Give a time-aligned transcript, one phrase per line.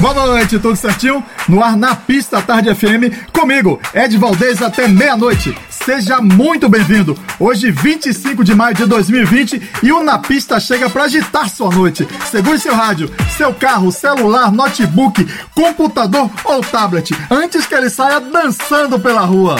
[0.00, 1.24] Boa noite, tudo certinho?
[1.48, 5.58] No ar na pista Tarde FM, comigo, Ed Valdez, até meia-noite.
[5.68, 7.18] Seja muito bem-vindo.
[7.40, 12.06] Hoje, 25 de maio de 2020, e o Na Pista chega para agitar sua noite.
[12.30, 19.00] Segure seu rádio, seu carro, celular, notebook, computador ou tablet, antes que ele saia dançando
[19.00, 19.56] pela rua.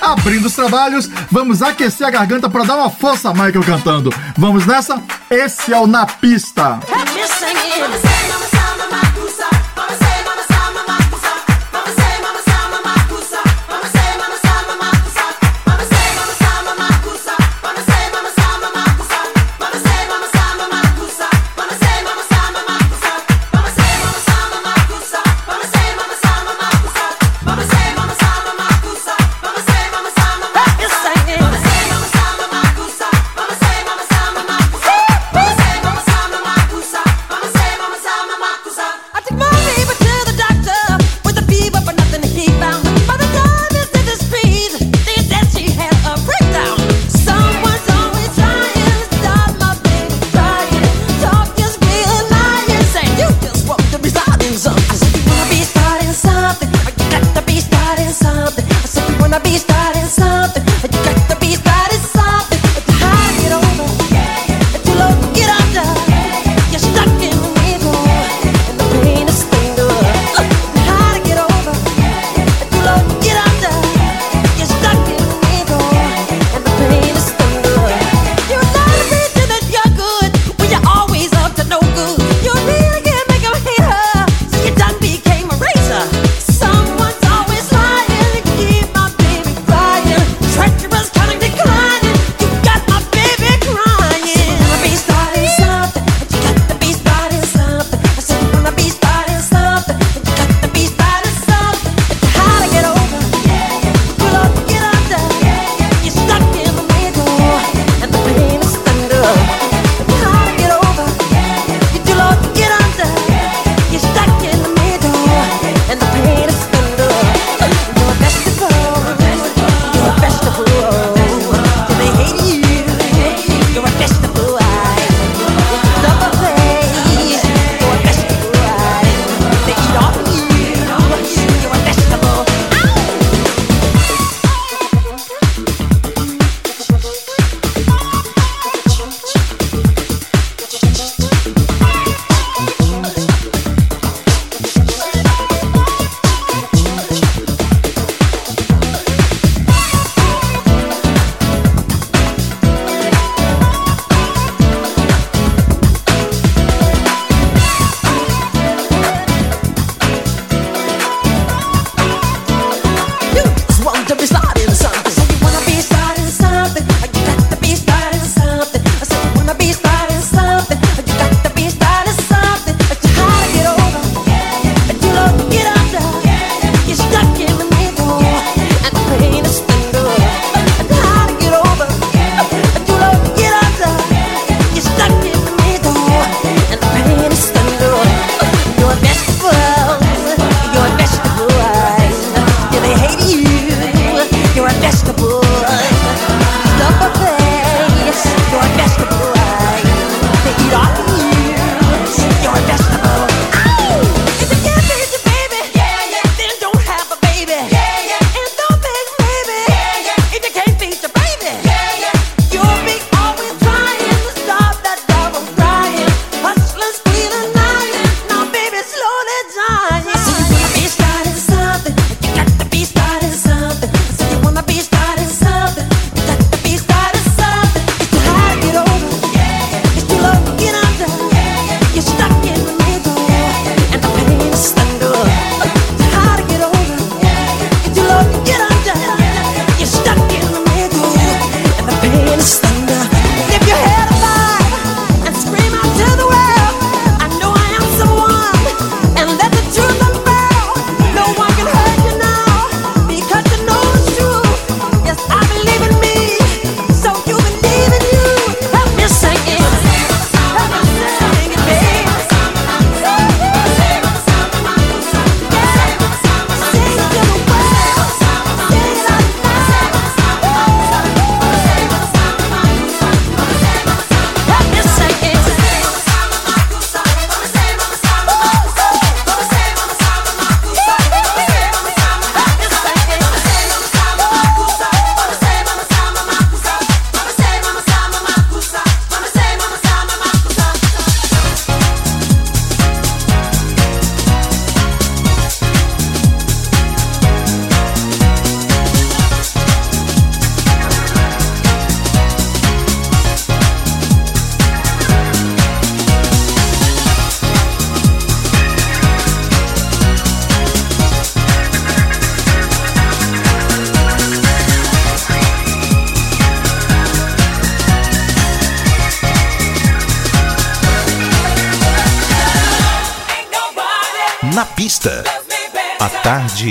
[0.00, 4.14] Abrindo os trabalhos, vamos aquecer a garganta para dar uma força a Michael cantando.
[4.36, 5.02] Vamos nessa?
[5.28, 6.78] Esse é o Na Pista.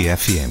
[0.06, 0.49] FM.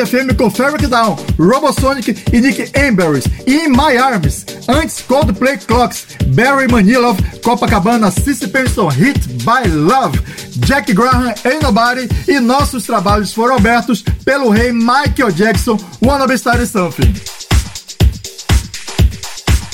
[0.00, 5.58] Band FM com Fabric Down, Robosonic e Nick Embers e In My Arms, antes Coldplay
[5.58, 10.18] Clocks, Barry Manilov, Copacabana, Cissy Pearson, Hit by Love,
[10.66, 16.34] Jack Graham, Ain't Nobody, e nossos trabalhos foram abertos pelo rei Michael Jackson, Wanna Be
[16.34, 17.14] Starting Something.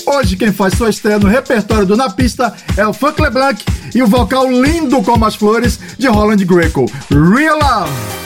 [0.06, 3.62] Hoje quem faz sua estreia no repertório do Na Pista é o Funk LeBlanc
[3.94, 8.25] e o vocal lindo como as flores de Holland Greco, Real Love.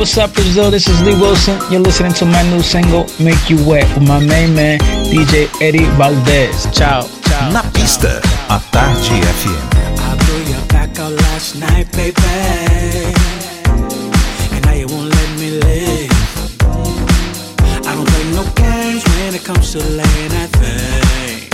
[0.00, 0.70] what's up, Brazil?
[0.70, 1.60] This is Lee Wilson.
[1.70, 4.78] You're listening to my new single, Make You Wet, with my main man,
[5.12, 6.64] DJ Eddie Valdez.
[6.72, 7.52] Ciao, ciao.
[7.52, 8.56] Na pista, ciao.
[8.56, 9.60] a Tarde FM.
[10.00, 12.16] I blew your back out last night, baby.
[14.56, 16.10] And now you won't let me live.
[17.84, 21.44] I don't play no games when it comes to laying at thing.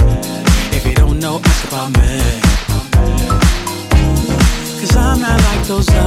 [0.71, 2.23] If you don't know, ask about me.
[4.79, 6.06] Cause I'm not like those other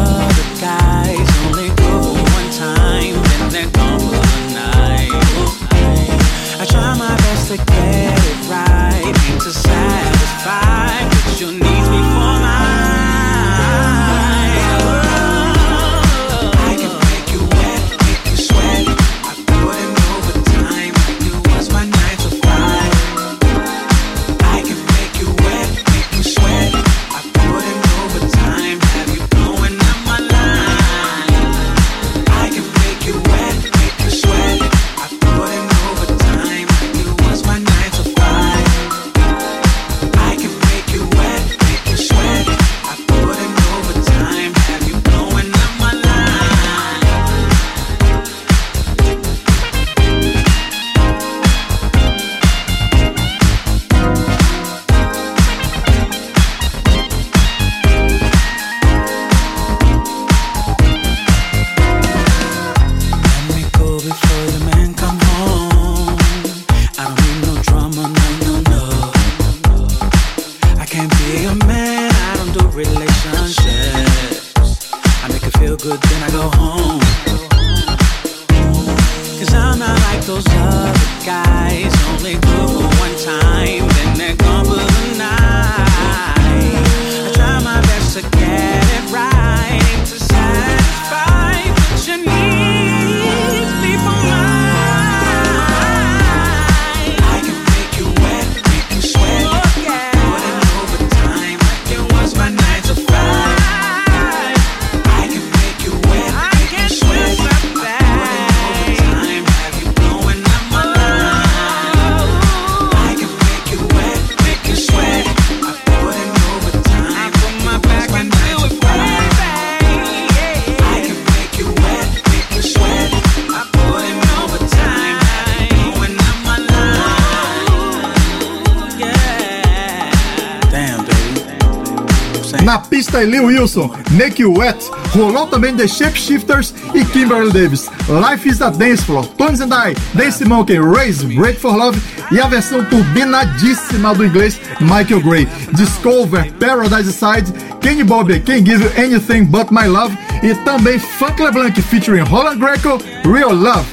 [133.26, 133.92] Lee Wilson,
[134.38, 134.78] You Wet.
[135.16, 137.90] Rolou também The Shapeshifters e Kimberly Davis.
[138.08, 142.00] Life is a Dance Floor, Tones and I, Dance Monkey, Raise, Break for Love
[142.32, 145.48] e a versão turbinadíssima do inglês Michael Gray.
[145.74, 147.52] Discover, Paradise Side,
[147.82, 152.58] Kenny Bobby, Can't Give You Anything But My Love e também Funk LeBlanc featuring Roland
[152.58, 153.86] Greco, Real Love.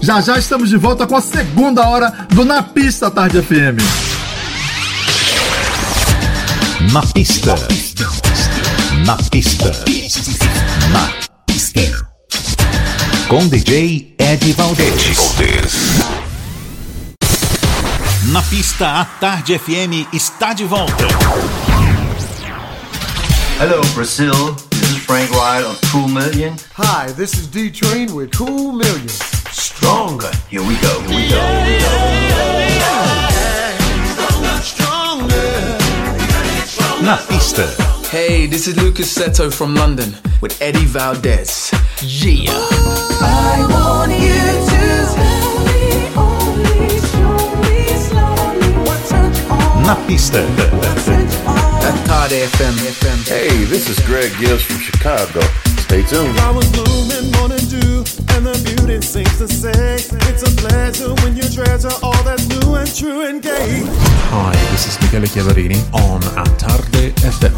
[0.00, 3.78] Já já estamos de volta com a segunda hora do Na Pista Tarde FM.
[6.92, 7.52] Na pista.
[7.52, 8.21] Na pista.
[9.04, 9.72] Na pista.
[13.28, 15.16] Com DJ Ed Valdez.
[18.26, 21.06] Na pista, a Tarde FM está de volta.
[23.58, 24.32] Hello, Brazil.
[24.70, 26.54] This is Frank Wright of Cool Million.
[26.74, 29.08] Hi, this is D Train with Cool Million.
[29.50, 30.30] Stronger.
[30.48, 31.00] Here we go.
[31.00, 31.40] Here we go.
[31.64, 32.82] Here we go.
[37.02, 37.66] Na pista,
[38.12, 41.72] Hey, this is Lucas Seto from London with Eddie Valdez.
[42.02, 42.50] Yeah.
[42.52, 44.36] I want you
[44.68, 50.44] to slowly, only show me slowly what touch on, na pista.
[50.44, 52.76] At Tarde FM.
[53.00, 53.28] FM.
[53.28, 55.40] Hey, this is Greg Gibbs from Chicago.
[55.92, 56.34] Stay tuned.
[56.36, 57.98] Flowers bloom and morning dew,
[58.32, 62.76] and the beauty seems to say it's a pleasure when you treasure all that's new
[62.76, 63.82] and true and gay.
[64.32, 67.52] Hi, this is Michele Chiavarini on A Tarde FM.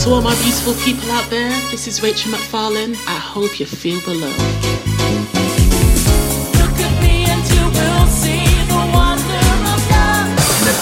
[0.00, 2.94] To all my beautiful people out there, this is Rachel McFarlane.
[3.06, 4.95] I hope you feel the love.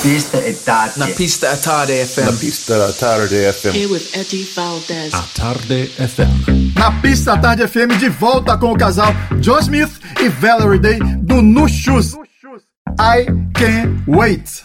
[0.05, 0.99] Pista è tardi.
[0.99, 2.37] Na pista at Tarde La FM.
[2.37, 3.75] pista la tarde FM.
[3.75, 5.15] Here with Eddie Valdez.
[5.15, 6.73] A Tarde FM.
[6.75, 11.41] Na pista Tarde FM de volta com o casal John Smith e Valerie Day do
[11.41, 12.13] Nu Shoes.
[13.01, 13.25] I
[13.55, 14.63] Can't Wait.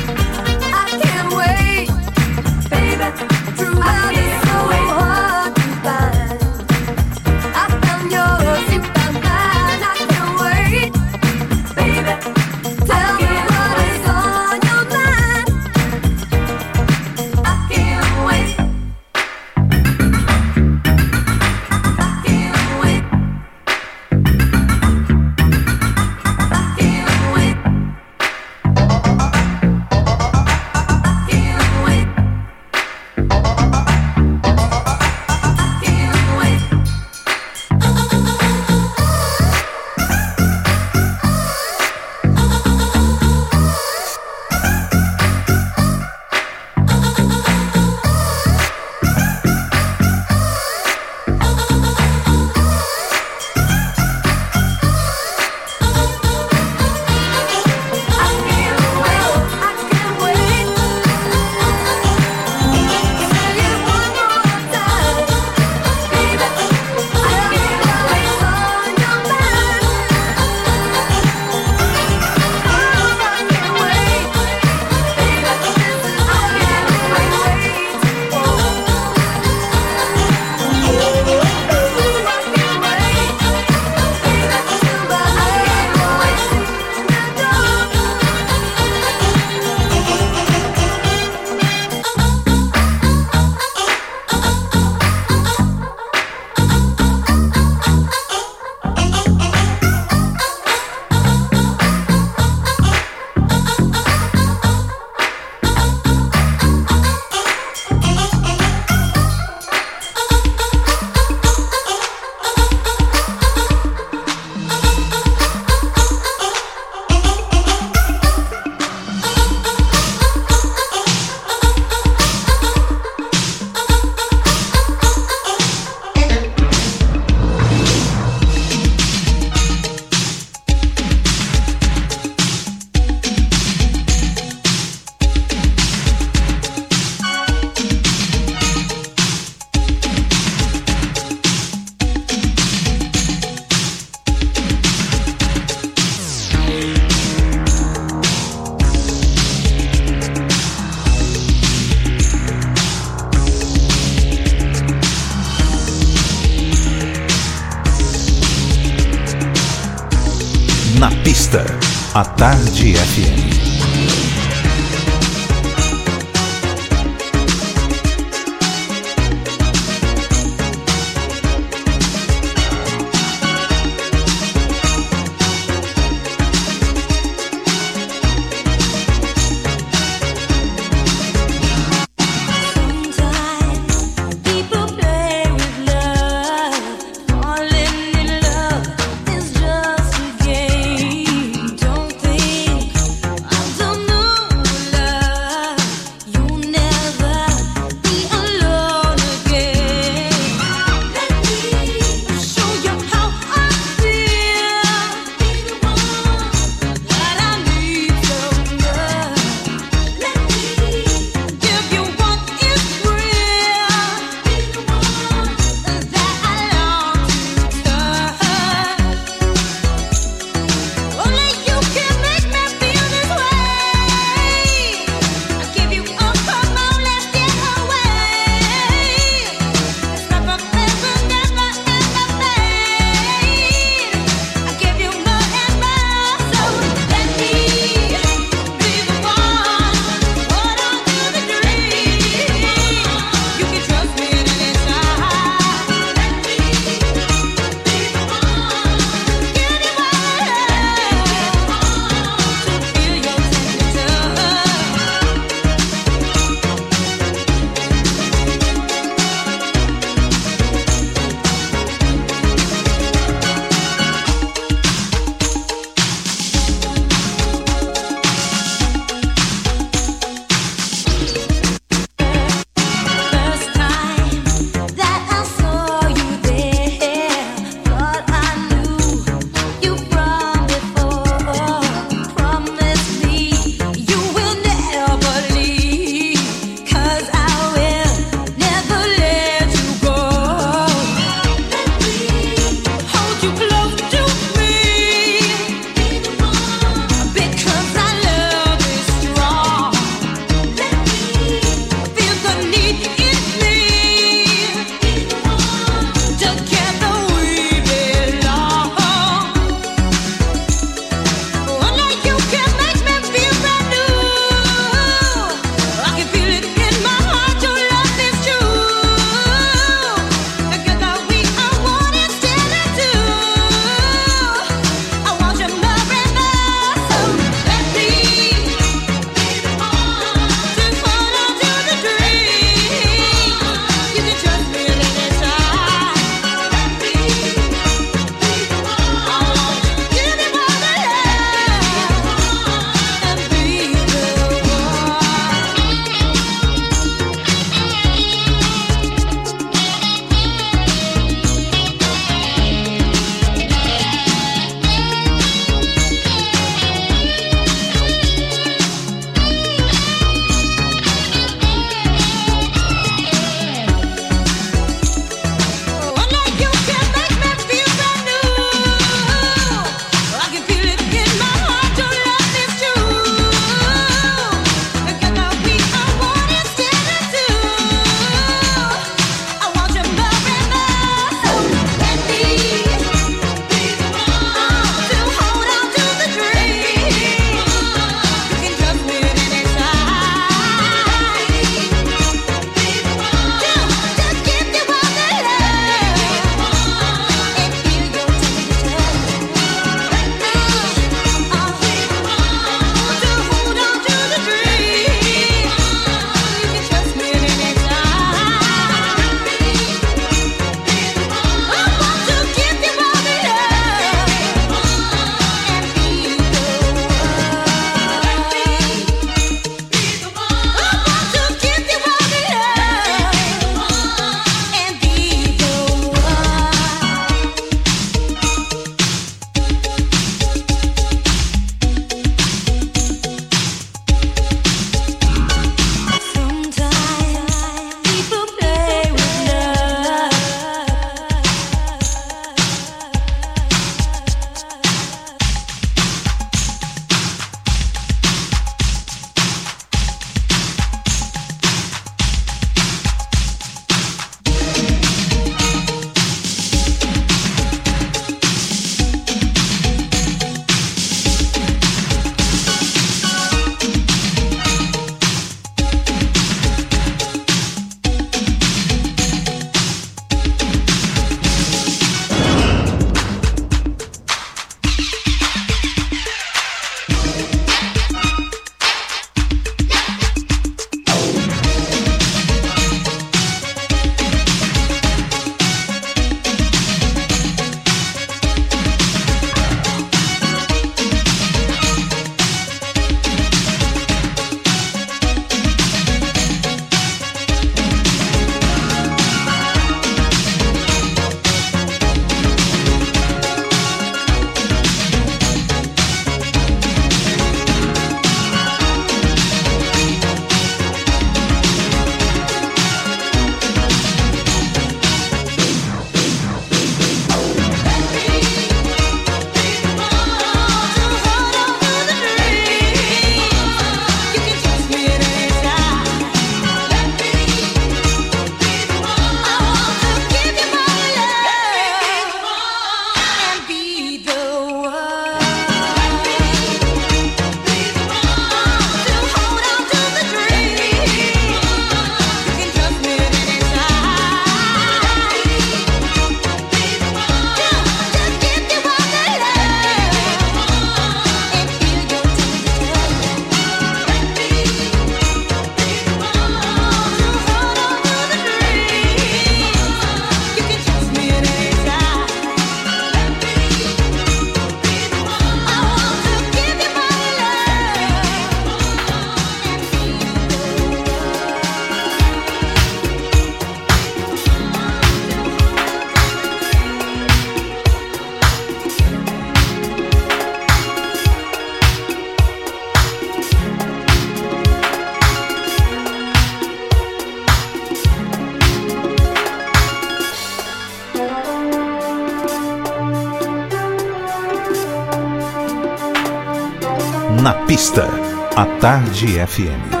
[599.11, 600.00] Tarde FM.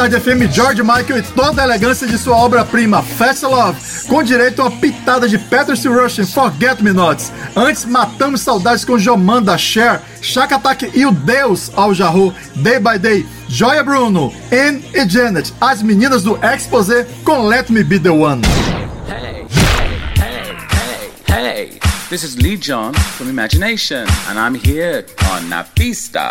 [0.00, 3.78] Tarde FM, George Michael e toda a elegância de sua obra-prima, Fast Love,
[4.08, 7.30] com direito a uma pitada de Patrice Russian, Forget Me Nots.
[7.54, 12.98] Antes, matamos saudades com Jomanda, Cher, Chaka Attack e o Deus Al Jarro, Day by
[12.98, 18.08] Day, Joia Bruno, Anne e Janet, as meninas do Exposé com Let Me Be The
[18.08, 18.40] One.
[19.06, 19.44] Hey,
[20.16, 20.56] hey,
[21.28, 21.80] hey, hey.
[22.08, 26.30] This is Lee John from Imagination, and I'm here on Napista.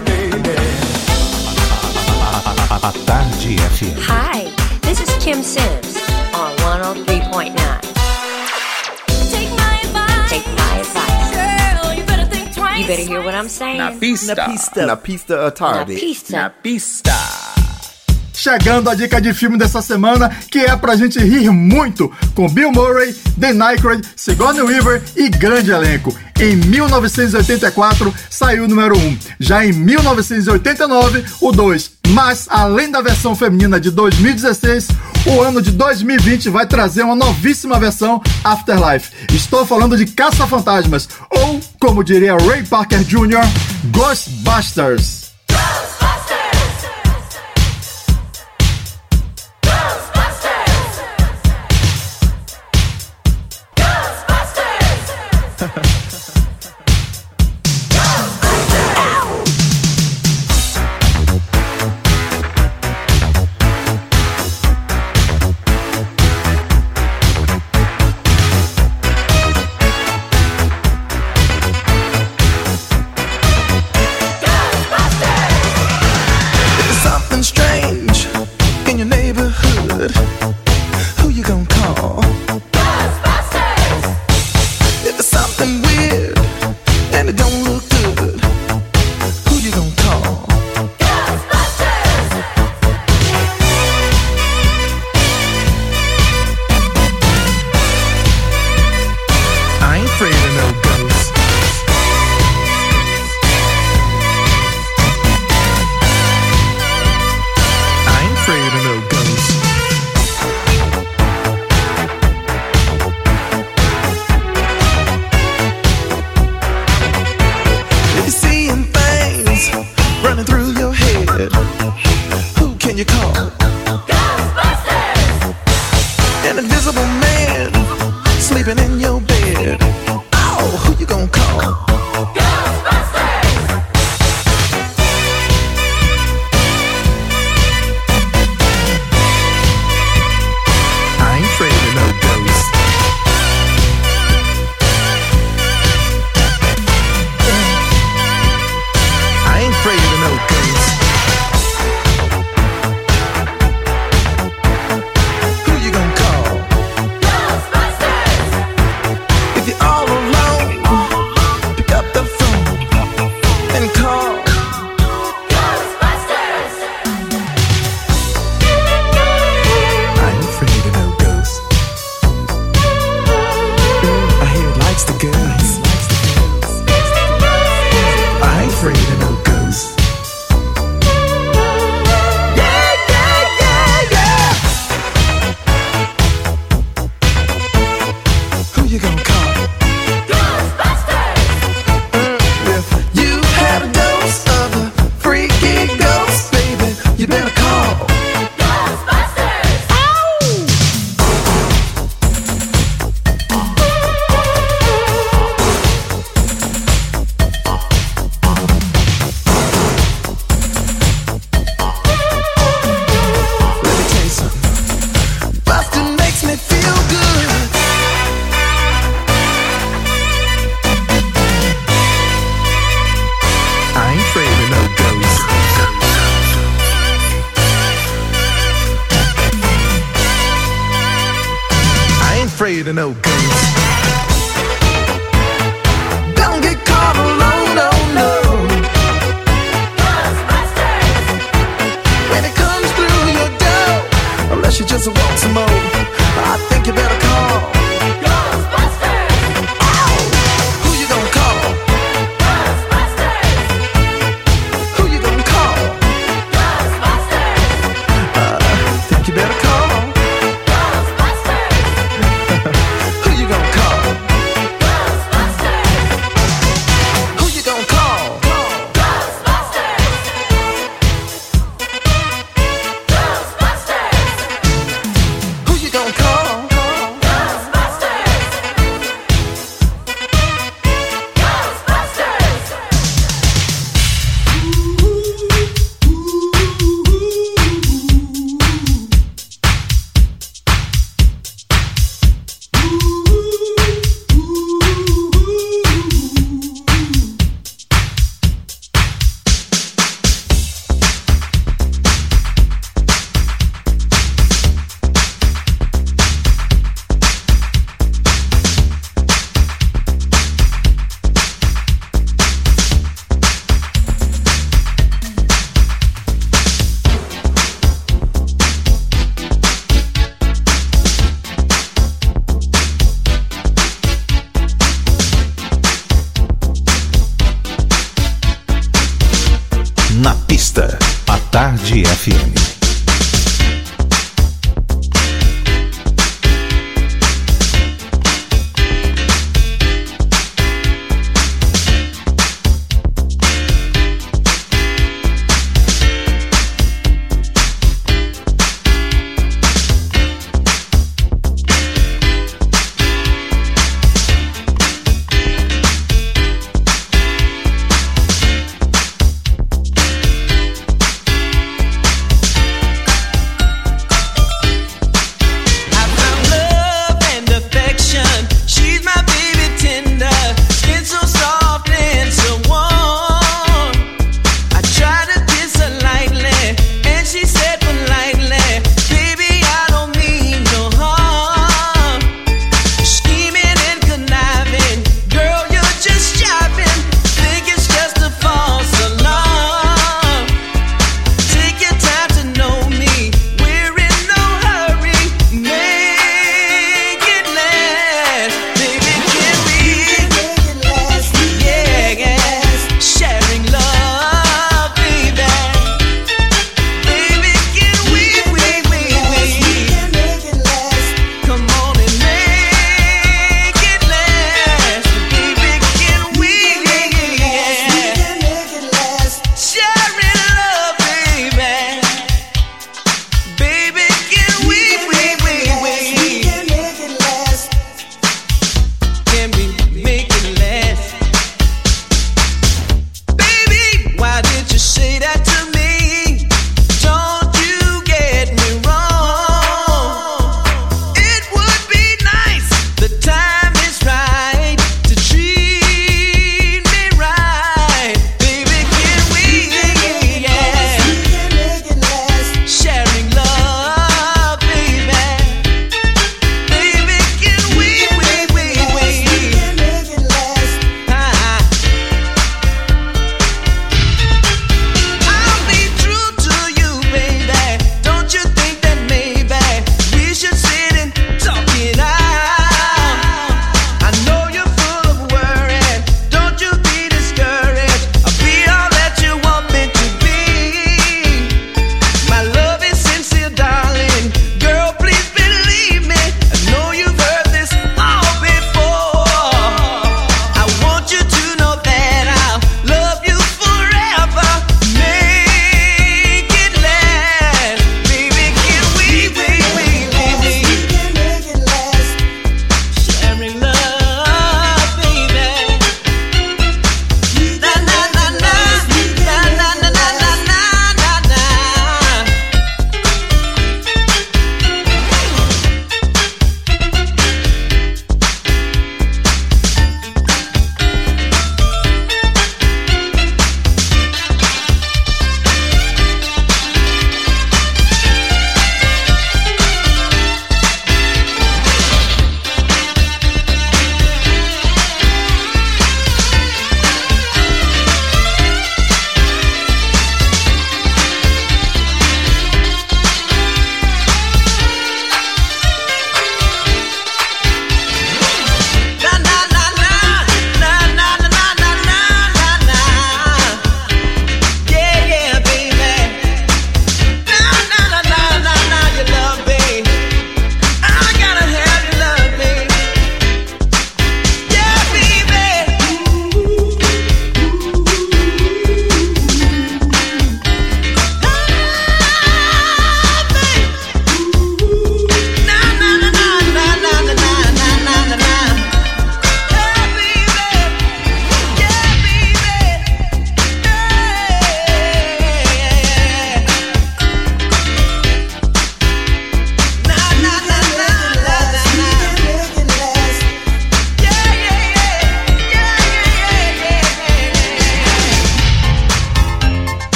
[3.41, 3.97] A Tarde FM.
[4.05, 4.43] Hi,
[4.81, 5.97] this is Kim Sims
[6.35, 7.55] on 103.9.
[9.31, 10.29] Take my advice.
[10.29, 11.31] Take my advice.
[11.33, 12.81] Girl, you better think twice.
[12.81, 13.79] You better hear what I'm saying.
[13.79, 14.35] Na pista.
[14.35, 15.35] Na pista.
[16.35, 17.40] Na pista
[18.41, 22.71] Chegando a dica de filme dessa semana, que é pra gente rir muito, com Bill
[22.71, 26.11] Murray, Dan Aykroyd, Sigourney Weaver e grande elenco.
[26.39, 31.91] Em 1984 saiu o número 1, já em 1989 o 2.
[32.07, 34.87] Mas, além da versão feminina de 2016,
[35.27, 39.11] o ano de 2020 vai trazer uma novíssima versão Afterlife.
[39.35, 43.47] Estou falando de Caça-Fantasmas, ou, como diria Ray Parker Jr.,
[43.91, 45.20] Ghostbusters.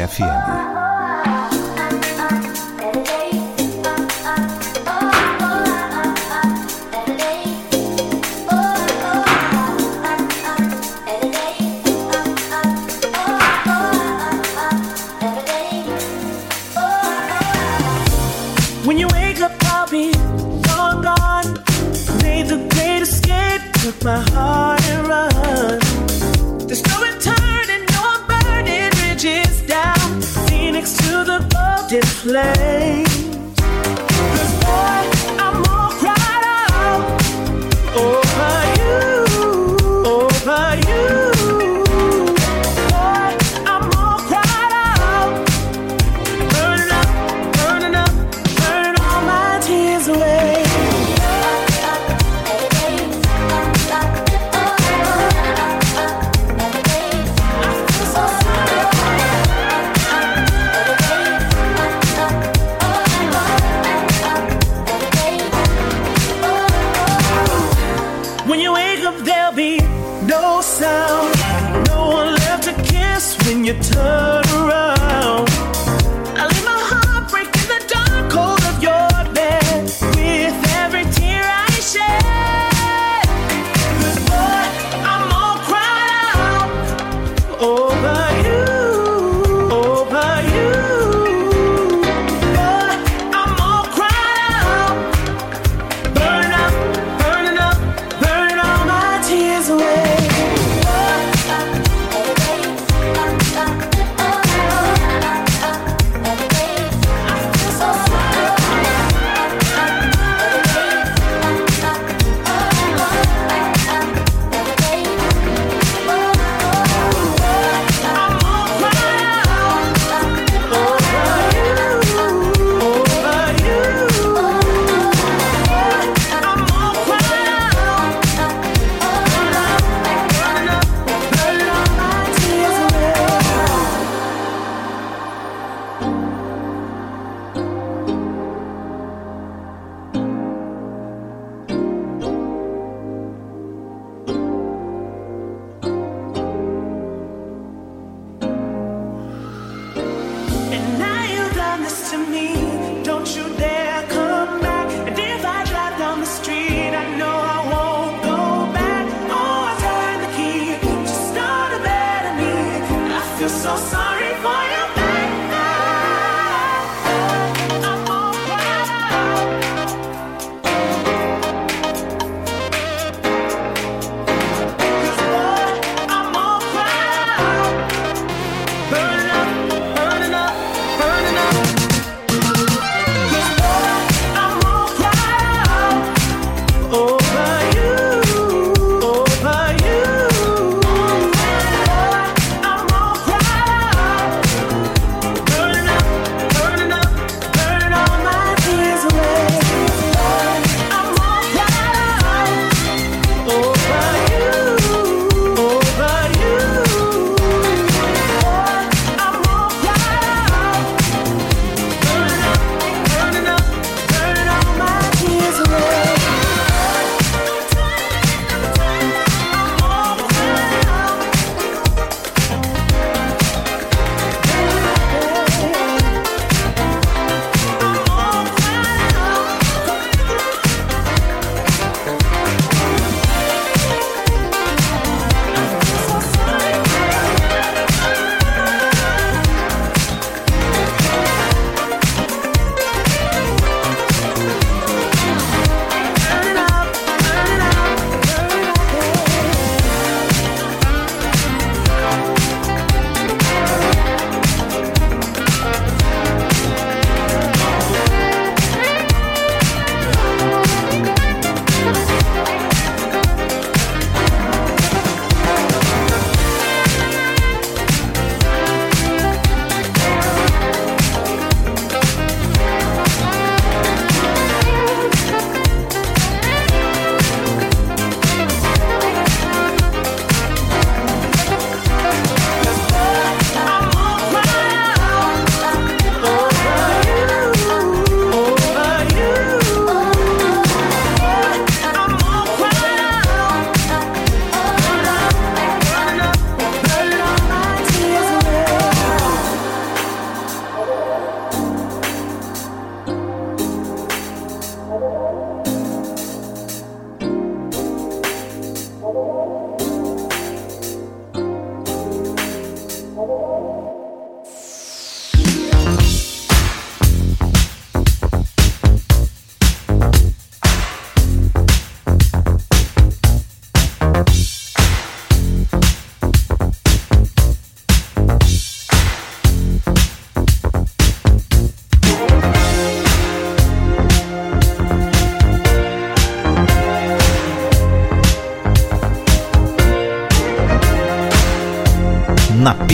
[0.00, 0.29] Tarde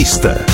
[0.07, 0.46] Na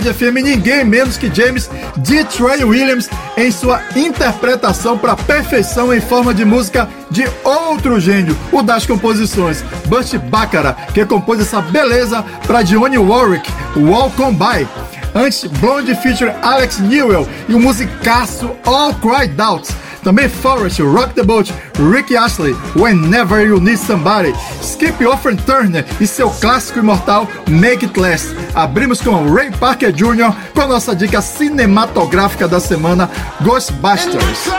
[0.00, 1.68] Tarde FM, ninguém menos que James
[1.98, 2.24] D.
[2.24, 8.62] Trey Williams em sua interpretação para perfeição em forma de música de outro gênio, o
[8.62, 14.66] das composições, Butch Baccara, que compôs essa beleza para Dionne Warwick, Walk On By.
[15.14, 19.68] Antes, Blonde feature Alex Newell e o musicaço All Cried Out.
[20.02, 21.52] Também Forrest, Rock the Boat,
[21.92, 24.32] Rick Astley, Whenever You Need Somebody,
[24.62, 28.28] Skip Offren Turner e seu clássico imortal Make It Last.
[28.54, 30.32] Abrimos com Ray Parker Jr.
[30.54, 33.10] com a nossa dica cinematográfica da semana,
[33.42, 34.50] Ghostbusters.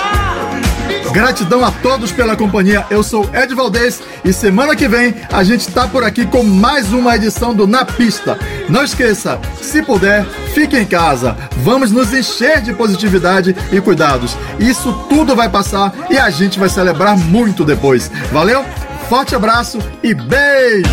[1.11, 2.85] Gratidão a todos pela companhia.
[2.89, 6.93] Eu sou Ed Valdez e semana que vem a gente tá por aqui com mais
[6.93, 8.39] uma edição do Na Pista.
[8.69, 11.35] Não esqueça, se puder, fique em casa.
[11.57, 14.37] Vamos nos encher de positividade e cuidados.
[14.57, 18.09] Isso tudo vai passar e a gente vai celebrar muito depois.
[18.31, 18.63] Valeu?
[19.11, 20.87] Forte abraço e beijo!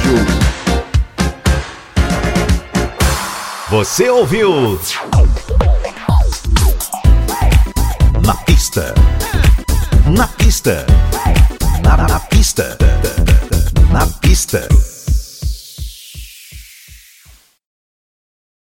[3.70, 4.76] Você ouviu?
[8.26, 8.92] Na pista.
[10.04, 10.84] Na pista.
[11.84, 12.76] Na, na pista.
[13.88, 14.68] Na pista.